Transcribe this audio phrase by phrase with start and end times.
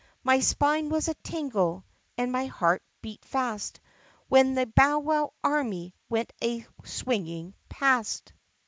[0.23, 1.85] My spine was a tingle
[2.17, 3.79] and my heart beat fast
[4.29, 8.33] When the bowwow army went a swinging past!